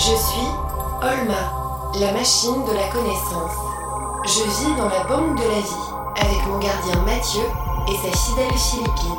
[0.00, 0.48] Je suis
[1.02, 3.52] Olma, la machine de la connaissance.
[4.24, 7.42] Je vis dans la banque de la vie avec mon gardien Mathieu
[7.86, 9.14] et sa fidèle Philippine.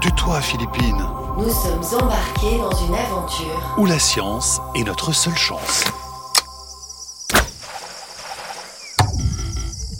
[0.00, 1.06] Tais-toi, Philippine.
[1.38, 3.76] Nous sommes embarqués dans une aventure.
[3.78, 5.84] Où la science est notre seule chance.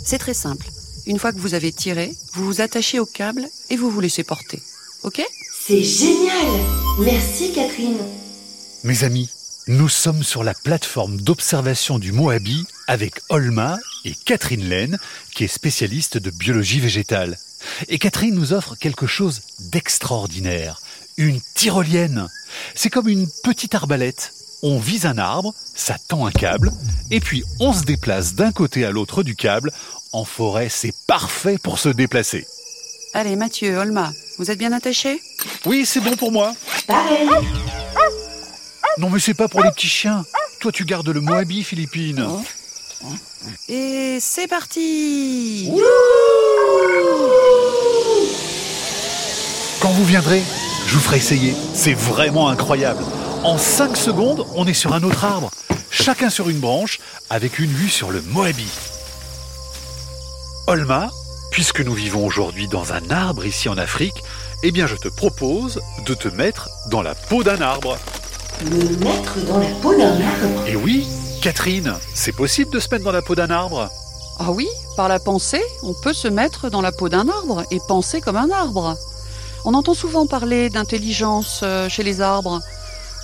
[0.05, 0.67] C'est très simple.
[1.07, 4.25] Une fois que vous avez tiré, vous vous attachez au câble et vous vous laissez
[4.25, 4.61] porter.
[5.05, 5.25] Ok?
[5.65, 6.49] C'est génial
[6.99, 7.99] Merci Catherine.
[8.83, 9.31] Mes amis,
[9.69, 14.99] nous sommes sur la plateforme d'observation du Moabi avec Olma et Catherine Laine,
[15.35, 17.39] qui est spécialiste de biologie végétale.
[17.89, 20.81] Et Catherine nous offre quelque chose d'extraordinaire.
[21.17, 22.29] Une tyrolienne.
[22.75, 24.33] C'est comme une petite arbalète.
[24.65, 26.71] On vise un arbre, ça tend un câble,
[27.11, 29.73] et puis on se déplace d'un côté à l'autre du câble.
[30.13, 32.47] En forêt, c'est parfait pour se déplacer.
[33.15, 35.21] Allez, Mathieu, Olma, vous êtes bien attachés
[35.67, 36.55] Oui, c'est bon pour moi.
[36.87, 37.29] Pareil
[38.99, 40.25] Non, mais c'est pas pour les petits chiens.
[40.61, 42.27] Toi, tu gardes le Moabi, Philippine.
[43.69, 45.71] Et c'est parti
[49.81, 50.43] Quand vous viendrez,
[50.87, 51.55] je vous ferai essayer.
[51.75, 53.03] C'est vraiment incroyable.
[53.43, 55.51] En 5 secondes, on est sur un autre arbre,
[55.91, 57.01] chacun sur une branche,
[57.31, 58.69] avec une vue sur le Moabi.
[60.69, 61.11] Olma,
[61.51, 64.23] puisque nous vivons aujourd'hui dans un arbre ici en Afrique,
[64.63, 67.99] eh bien je te propose de te mettre dans la peau d'un arbre.
[68.61, 71.07] Me mettre dans la peau d'un arbre Et oui,
[71.43, 73.91] Catherine, c'est possible de se mettre dans la peau d'un arbre
[74.39, 77.81] Ah oui, par la pensée, on peut se mettre dans la peau d'un arbre et
[77.89, 78.97] penser comme un arbre.
[79.65, 82.61] On entend souvent parler d'intelligence euh, chez les arbres.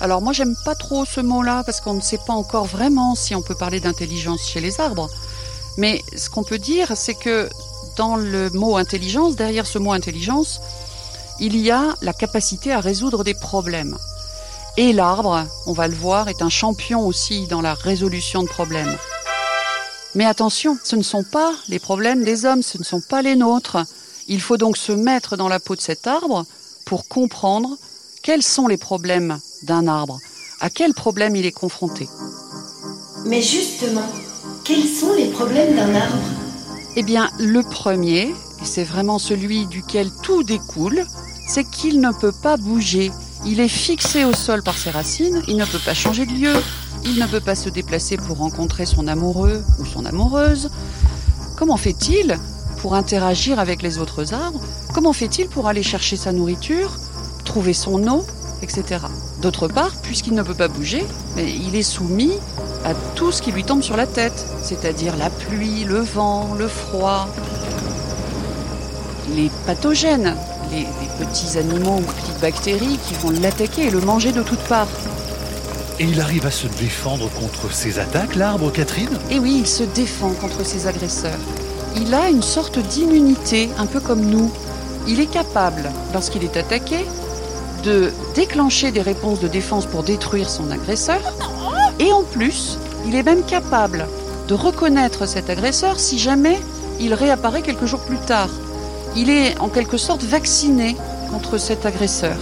[0.01, 3.33] Alors moi j'aime pas trop ce mot-là parce qu'on ne sait pas encore vraiment si
[3.33, 5.09] on peut parler d'intelligence chez les arbres.
[5.77, 7.49] Mais ce qu'on peut dire, c'est que
[7.95, 10.59] dans le mot intelligence, derrière ce mot intelligence,
[11.39, 13.97] il y a la capacité à résoudre des problèmes.
[14.81, 18.95] Et l'arbre, on va le voir, est un champion aussi dans la résolution de problèmes.
[20.15, 23.35] Mais attention, ce ne sont pas les problèmes des hommes, ce ne sont pas les
[23.35, 23.75] nôtres.
[24.29, 26.45] Il faut donc se mettre dans la peau de cet arbre
[26.85, 27.75] pour comprendre
[28.23, 30.17] quels sont les problèmes d'un arbre,
[30.61, 32.07] à quel problème il est confronté.
[33.25, 34.07] Mais justement,
[34.63, 36.23] quels sont les problèmes d'un arbre?
[36.95, 41.05] Eh bien, le premier, et c'est vraiment celui duquel tout découle,
[41.49, 43.11] c'est qu'il ne peut pas bouger.
[43.45, 46.53] Il est fixé au sol par ses racines, il ne peut pas changer de lieu,
[47.05, 50.69] il ne peut pas se déplacer pour rencontrer son amoureux ou son amoureuse.
[51.55, 52.37] Comment fait-il
[52.81, 54.61] pour interagir avec les autres arbres?
[54.93, 56.91] Comment fait-il pour aller chercher sa nourriture,
[57.45, 58.25] trouver son eau,
[58.61, 59.05] etc.
[59.41, 61.05] D'autre part, puisqu'il ne peut pas bouger,
[61.37, 62.33] il est soumis
[62.83, 66.67] à tout ce qui lui tombe sur la tête, c'est-à-dire la pluie, le vent, le
[66.67, 67.27] froid,
[69.35, 70.35] les pathogènes,
[70.71, 74.87] les petits animaux ou petites bactéries qui vont l'attaquer et le manger de toutes parts.
[75.99, 79.17] Et il arrive à se défendre contre ces attaques, l'arbre, Catherine?
[79.29, 81.39] Et oui, il se défend contre ses agresseurs.
[81.95, 84.51] Il a une sorte d'immunité, un peu comme nous.
[85.07, 87.05] Il est capable, lorsqu'il est attaqué,
[87.83, 91.21] de déclencher des réponses de défense pour détruire son agresseur.
[91.99, 94.07] Et en plus, il est même capable
[94.47, 96.59] de reconnaître cet agresseur si jamais
[96.99, 98.49] il réapparaît quelques jours plus tard.
[99.15, 100.95] Il est en quelque sorte vacciné
[101.31, 102.37] contre cet agresseur.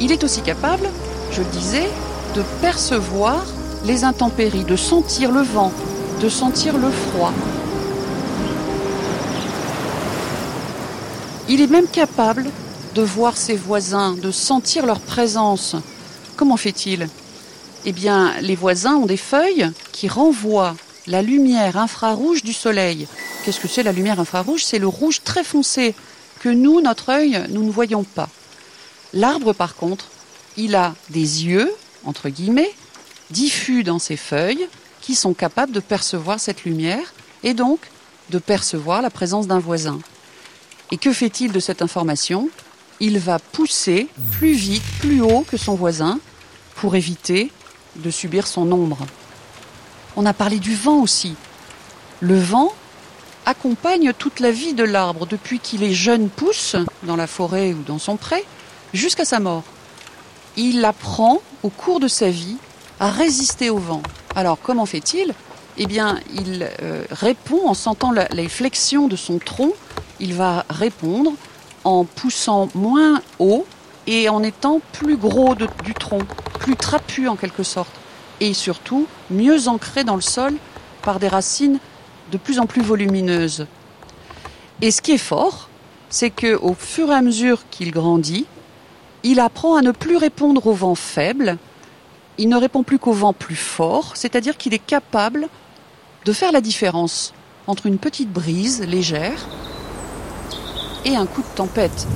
[0.00, 0.88] Il est aussi capable,
[1.32, 1.88] je le disais,
[2.34, 3.44] de percevoir
[3.84, 5.72] les intempéries, de sentir le vent,
[6.20, 7.32] de sentir le froid.
[11.48, 12.46] Il est même capable
[12.94, 15.76] de voir ses voisins, de sentir leur présence.
[16.36, 17.08] Comment fait-il?
[17.84, 20.74] Eh bien, les voisins ont des feuilles qui renvoient
[21.06, 23.06] la lumière infrarouge du soleil.
[23.44, 24.64] Qu'est-ce que c'est la lumière infrarouge?
[24.64, 25.94] C'est le rouge très foncé
[26.40, 28.28] que nous, notre œil, nous ne voyons pas.
[29.12, 30.06] L'arbre, par contre,
[30.56, 31.72] il a des yeux,
[32.04, 32.72] entre guillemets,
[33.30, 34.68] diffus dans ses feuilles,
[35.00, 37.78] qui sont capables de percevoir cette lumière et donc
[38.30, 39.98] de percevoir la présence d'un voisin.
[40.90, 42.50] Et que fait-il de cette information?
[43.00, 46.18] Il va pousser plus vite, plus haut que son voisin
[46.74, 47.50] pour éviter
[47.96, 48.98] de subir son ombre.
[50.16, 51.34] On a parlé du vent aussi.
[52.20, 52.72] Le vent
[53.48, 57.82] accompagne toute la vie de l'arbre depuis qu'il est jeune pousse dans la forêt ou
[57.82, 58.44] dans son pré
[58.92, 59.62] jusqu'à sa mort.
[60.58, 62.58] Il apprend au cours de sa vie
[63.00, 64.02] à résister au vent.
[64.36, 65.32] Alors comment fait-il?
[65.78, 69.72] Eh bien, il euh, répond en sentant les flexions de son tronc.
[70.20, 71.32] Il va répondre
[71.84, 73.64] en poussant moins haut
[74.06, 76.20] et en étant plus gros du tronc,
[76.58, 77.92] plus trapu en quelque sorte,
[78.40, 80.54] et surtout mieux ancré dans le sol
[81.00, 81.78] par des racines
[82.30, 83.66] de plus en plus volumineuses.
[84.82, 85.68] Et ce qui est fort,
[86.10, 88.46] c'est que au fur et à mesure qu'il grandit,
[89.22, 91.58] il apprend à ne plus répondre aux vents faibles
[92.38, 95.48] il ne répond plus qu'au vent plus fort, c'est-à-dire qu'il est capable
[96.24, 97.34] de faire la différence
[97.66, 99.48] entre une petite brise légère
[101.04, 102.06] et un coup de tempête.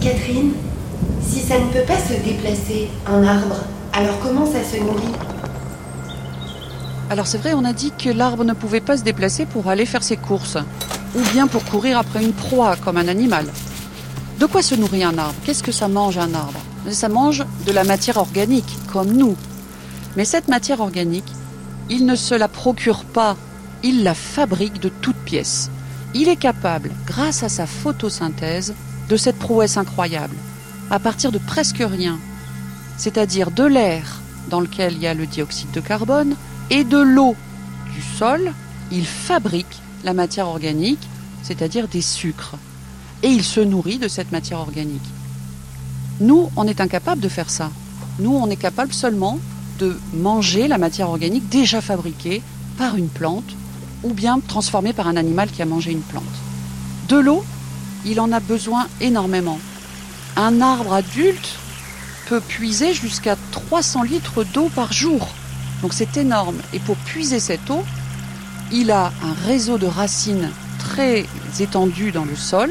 [0.00, 0.52] Catherine,
[1.22, 3.56] si ça ne peut pas se déplacer, un arbre,
[3.92, 5.27] alors comment ça se nourrit?
[7.10, 9.86] Alors c'est vrai, on a dit que l'arbre ne pouvait pas se déplacer pour aller
[9.86, 10.58] faire ses courses,
[11.14, 13.46] ou bien pour courir après une proie comme un animal.
[14.38, 15.34] De quoi se nourrit un arbre?
[15.44, 16.60] Qu'est-ce que ça mange un arbre?
[16.90, 19.36] Ça mange de la matière organique, comme nous.
[20.16, 21.32] Mais cette matière organique,
[21.88, 23.36] il ne se la procure pas,
[23.82, 25.70] il la fabrique de toutes pièces.
[26.14, 28.74] Il est capable, grâce à sa photosynthèse,
[29.08, 30.36] de cette prouesse incroyable.
[30.90, 32.18] À partir de presque rien,
[32.98, 34.20] c'est-à-dire de l'air
[34.50, 36.34] dans lequel il y a le dioxyde de carbone
[36.70, 37.34] et de l'eau
[37.94, 38.52] du sol,
[38.90, 41.08] il fabrique la matière organique,
[41.42, 42.56] c'est-à-dire des sucres.
[43.22, 45.02] Et il se nourrit de cette matière organique.
[46.20, 47.70] Nous, on est incapable de faire ça.
[48.18, 49.38] Nous, on est capable seulement
[49.78, 52.42] de manger la matière organique déjà fabriquée
[52.76, 53.56] par une plante
[54.02, 56.24] ou bien transformée par un animal qui a mangé une plante.
[57.08, 57.44] De l'eau,
[58.04, 59.58] il en a besoin énormément.
[60.36, 61.48] Un arbre adulte
[62.26, 65.28] peut puiser jusqu'à 300 litres d'eau par jour.
[65.82, 66.56] Donc c'est énorme.
[66.72, 67.84] Et pour puiser cette eau,
[68.72, 71.26] il a un réseau de racines très
[71.60, 72.70] étendu dans le sol.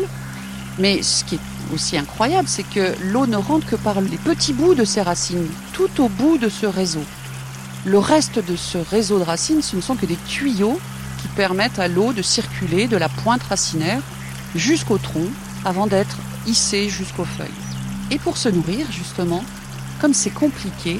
[0.79, 4.53] Mais ce qui est aussi incroyable, c'est que l'eau ne rentre que par les petits
[4.53, 7.03] bouts de ses racines, tout au bout de ce réseau.
[7.85, 10.79] Le reste de ce réseau de racines, ce ne sont que des tuyaux
[11.21, 14.01] qui permettent à l'eau de circuler de la pointe racinaire
[14.55, 15.27] jusqu'au tronc
[15.65, 17.47] avant d'être hissée jusqu'aux feuilles.
[18.11, 19.43] Et pour se nourrir, justement,
[19.99, 20.99] comme c'est compliqué,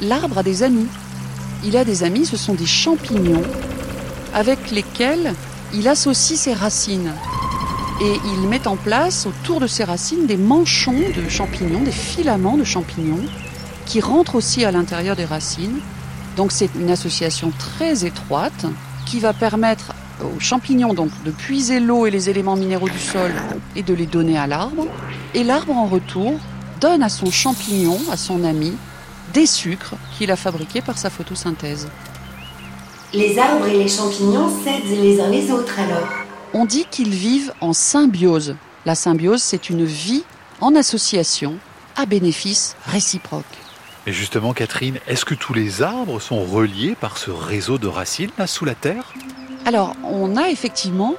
[0.00, 0.88] l'arbre a des amis.
[1.64, 3.42] Il a des amis, ce sont des champignons
[4.34, 5.34] avec lesquels
[5.74, 7.12] il associe ses racines.
[8.00, 12.58] Et il met en place autour de ses racines des manchons de champignons, des filaments
[12.58, 13.24] de champignons,
[13.86, 15.78] qui rentrent aussi à l'intérieur des racines.
[16.36, 18.66] Donc c'est une association très étroite
[19.06, 23.32] qui va permettre aux champignons donc de puiser l'eau et les éléments minéraux du sol
[23.74, 24.86] et de les donner à l'arbre.
[25.34, 26.34] Et l'arbre en retour
[26.80, 28.74] donne à son champignon, à son ami,
[29.32, 31.88] des sucres qu'il a fabriqués par sa photosynthèse.
[33.12, 36.08] Les arbres et les champignons s'aident les uns les autres alors
[36.52, 38.56] On dit qu'ils vivent en symbiose.
[38.84, 40.24] La symbiose, c'est une vie
[40.60, 41.58] en association
[41.96, 43.44] à bénéfice réciproque.
[44.06, 48.30] Et justement, Catherine, est-ce que tous les arbres sont reliés par ce réseau de racines
[48.38, 49.12] là sous la terre?
[49.64, 51.14] Alors, on a effectivement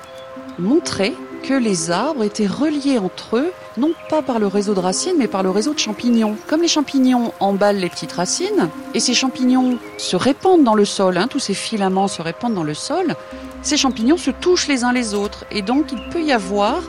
[0.57, 1.13] montré
[1.43, 5.27] que les arbres étaient reliés entre eux, non pas par le réseau de racines, mais
[5.27, 6.35] par le réseau de champignons.
[6.47, 11.17] Comme les champignons emballent les petites racines, et ces champignons se répandent dans le sol,
[11.17, 13.15] hein, tous ces filaments se répandent dans le sol,
[13.61, 16.81] ces champignons se touchent les uns les autres, et donc il peut y avoir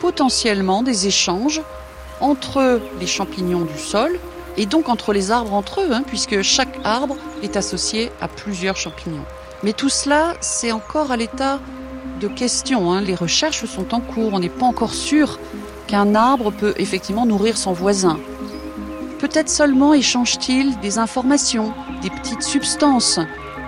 [0.00, 1.62] potentiellement des échanges
[2.20, 4.18] entre les champignons du sol
[4.56, 8.76] et donc entre les arbres entre eux, hein, puisque chaque arbre est associé à plusieurs
[8.76, 9.24] champignons.
[9.62, 11.60] Mais tout cela, c'est encore à l'état
[12.22, 12.92] de question.
[12.92, 13.00] Hein.
[13.00, 14.32] Les recherches sont en cours.
[14.32, 15.38] On n'est pas encore sûr
[15.88, 18.18] qu'un arbre peut effectivement nourrir son voisin.
[19.18, 23.20] Peut-être seulement échange-t-il des informations, des petites substances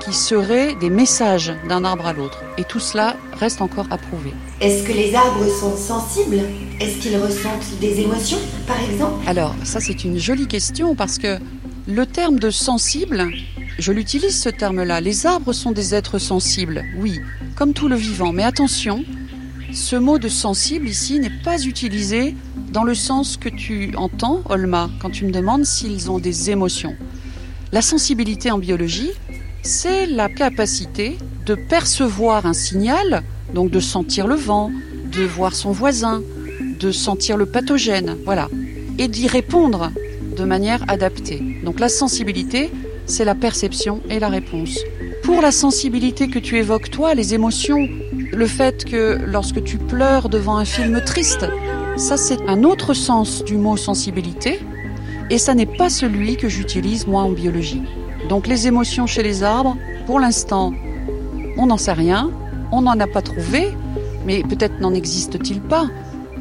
[0.05, 2.43] qui seraient des messages d'un arbre à l'autre.
[2.59, 4.33] Et tout cela reste encore à prouver.
[4.61, 6.41] Est-ce que les arbres sont sensibles?
[6.81, 9.15] Est-ce qu'ils ressentent des émotions, par exemple?
[9.27, 11.39] Alors, ça c'est une jolie question parce que
[11.87, 13.29] le terme de sensible,
[13.79, 15.01] je l'utilise ce terme-là.
[15.01, 17.21] Les arbres sont des êtres sensibles, oui,
[17.57, 18.33] comme tout le vivant.
[18.33, 19.05] Mais attention,
[19.73, 22.35] ce mot de sensible ici n'est pas utilisé
[22.71, 26.97] dans le sens que tu entends, Olma, quand tu me demandes s'ils ont des émotions.
[27.73, 29.11] La sensibilité en biologie,
[29.63, 34.71] c'est la capacité de percevoir un signal, donc de sentir le vent,
[35.13, 36.23] de voir son voisin,
[36.79, 38.49] de sentir le pathogène, voilà,
[38.99, 39.91] et d'y répondre
[40.37, 41.61] de manière adaptée.
[41.65, 42.71] Donc la sensibilité,
[43.07, 44.79] c'est la perception et la réponse.
[45.23, 47.89] Pour la sensibilité que tu évoques toi, les émotions,
[48.33, 51.47] le fait que lorsque tu pleures devant un film triste,
[51.97, 54.61] ça c'est un autre sens du mot sensibilité,
[55.31, 57.83] et ça n'est pas celui que j'utilise moi en biologie.
[58.29, 60.73] Donc les émotions chez les arbres, pour l'instant,
[61.57, 62.31] on n'en sait rien,
[62.73, 63.69] on n'en a pas trouvé,
[64.27, 65.87] mais peut-être n'en existe-t-il pas.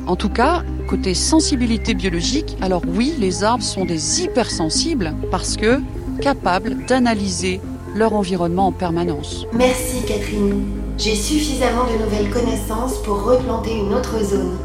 [0.07, 5.79] En tout cas, côté sensibilité biologique, alors oui, les arbres sont des hypersensibles parce que
[6.23, 7.59] capables d'analyser
[7.95, 9.45] leur environnement en permanence.
[9.51, 10.63] Merci Catherine.
[10.97, 14.57] J'ai suffisamment de nouvelles connaissances pour replanter une autre zone.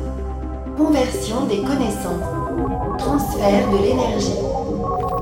[0.77, 2.23] Conversion des connaissances.
[2.99, 4.39] Transfert de l'énergie.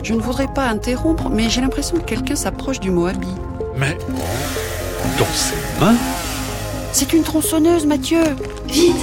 [0.03, 3.29] Je ne voudrais pas interrompre, mais j'ai l'impression que quelqu'un s'approche du Moabi.
[3.79, 3.97] Mais
[5.19, 5.97] dans ses mains?
[6.93, 8.23] C'est une tronçonneuse, Mathieu
[8.69, 8.95] Vite,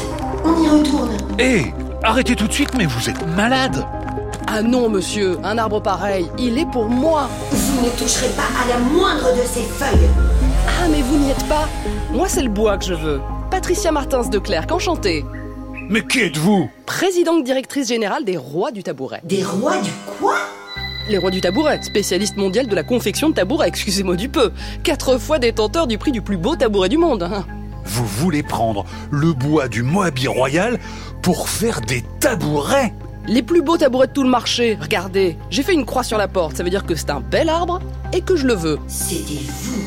[0.46, 1.18] on y retourne.
[1.40, 1.74] Hé
[2.04, 3.86] Arrêtez tout de suite, mais vous êtes malade
[4.48, 7.30] Ah non, monsieur, un arbre pareil, il est pour moi.
[7.52, 10.08] Vous ne toucherez pas à la moindre de ces feuilles.
[10.68, 11.68] Ah, mais vous n'y êtes pas.
[12.12, 13.20] Moi, c'est le bois que je veux.
[13.50, 15.26] Patricia Martins de Clerc, enchantée.
[15.90, 16.70] Mais qui êtes-vous?
[16.86, 19.22] Présidente directrice générale des Rois du Tabouret.
[19.24, 20.36] Des rois du quoi?
[21.10, 24.52] Les Rois du Tabouret, spécialiste mondial de la confection de tabourets, excusez-moi du peu.
[24.84, 27.24] Quatre fois détenteur du prix du plus beau tabouret du monde.
[27.24, 27.46] hein.
[27.86, 30.80] Vous voulez prendre le bois du Moabi royal
[31.22, 32.94] pour faire des tabourets?
[33.27, 35.38] Les plus beaux tabourets de tout le marché, regardez.
[35.50, 37.80] J'ai fait une croix sur la porte, ça veut dire que c'est un bel arbre
[38.12, 38.80] et que je le veux.
[38.88, 39.82] C'était vous.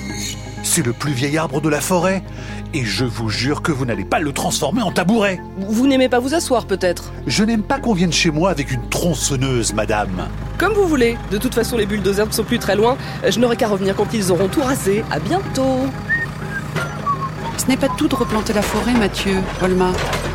[0.63, 2.23] C'est le plus vieil arbre de la forêt.
[2.75, 5.41] Et je vous jure que vous n'allez pas le transformer en tabouret.
[5.59, 8.87] Vous n'aimez pas vous asseoir peut-être Je n'aime pas qu'on vienne chez moi avec une
[8.89, 10.29] tronçonneuse, madame.
[10.59, 11.17] Comme vous voulez.
[11.31, 12.97] De toute façon, les bulldozers ne sont plus très loin.
[13.27, 15.05] Je n'aurai qu'à revenir quand ils auront tout rasé.
[15.11, 15.87] À bientôt.
[17.59, 19.93] Ce n'est pas tout de replanter la forêt, Mathieu, Olma.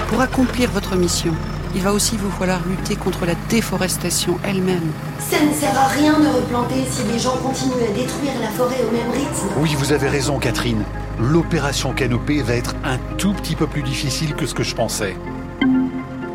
[0.08, 1.34] Pour accomplir votre mission,
[1.76, 4.92] il va aussi vous falloir lutter contre la déforestation elle-même.
[5.20, 8.84] Ça ne sert à rien de replanter si les gens continuent à détruire la forêt
[8.88, 9.48] au même rythme.
[9.58, 10.84] Oui, vous avez raison, Catherine.
[11.20, 15.16] L'opération Canopée va être un tout petit peu plus difficile que ce que je pensais.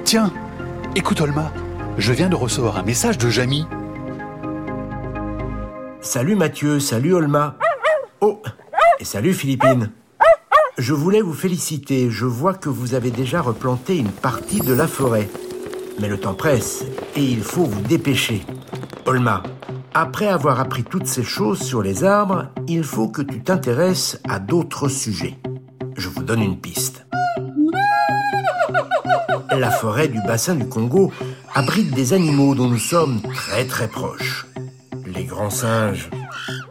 [0.05, 0.33] Tiens,
[0.95, 1.53] écoute Olma,
[1.99, 3.67] je viens de recevoir un message de Jamy.
[6.01, 7.57] Salut Mathieu, salut Olma.
[8.21, 8.41] Oh,
[9.01, 9.91] et salut Philippine.
[10.79, 14.87] Je voulais vous féliciter, je vois que vous avez déjà replanté une partie de la
[14.87, 15.27] forêt.
[15.99, 16.85] Mais le temps presse
[17.17, 18.45] et il faut vous dépêcher.
[19.07, 19.43] Olma,
[19.95, 24.39] après avoir appris toutes ces choses sur les arbres, il faut que tu t'intéresses à
[24.39, 25.39] d'autres sujets.
[25.97, 27.07] Je vous donne une piste.
[29.53, 31.11] La forêt du bassin du Congo
[31.55, 34.47] abrite des animaux dont nous sommes très très proches.
[35.07, 36.11] Les grands singes,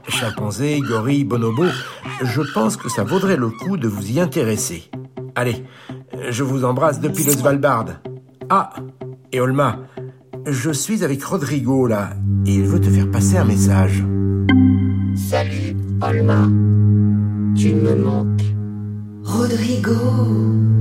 [0.08, 1.72] chimpanzés, gorilles, bonobos,
[2.24, 4.90] je pense que ça vaudrait le coup de vous y intéresser.
[5.36, 5.64] Allez,
[6.30, 7.86] je vous embrasse depuis le Svalbard.
[8.50, 8.72] Ah,
[9.32, 9.80] et Olma,
[10.46, 12.12] je suis avec Rodrigo là,
[12.46, 14.04] et il veut te faire passer un message.
[15.16, 16.48] Salut, Olma.
[17.56, 18.42] Tu me manques.
[19.24, 19.96] Rodrigo.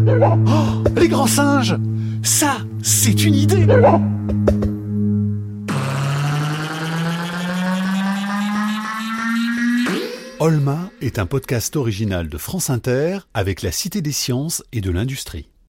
[0.06, 1.76] Oh, les grands singes
[2.22, 3.66] Ça, c'est une idée
[10.38, 14.90] Olma est un podcast original de France Inter avec la Cité des sciences et de
[14.90, 15.48] l'industrie.